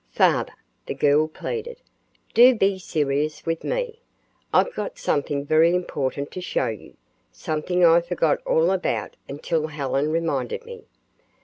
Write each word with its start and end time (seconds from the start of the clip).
"Father," 0.09 0.53
the 0.87 0.95
girl 0.95 1.27
pleaded; 1.27 1.79
"do 2.33 2.55
be 2.55 2.79
serious 2.79 3.45
with 3.45 3.63
me. 3.63 3.99
I've 4.51 4.73
got 4.73 4.97
something 4.97 5.45
very 5.45 5.75
important 5.75 6.31
to 6.31 6.41
show 6.41 6.69
you, 6.69 6.95
something 7.31 7.85
I 7.85 8.01
forgot 8.01 8.39
all 8.43 8.71
about 8.71 9.15
until 9.29 9.67
Helen 9.67 10.11
reminded 10.11 10.65
me. 10.65 10.85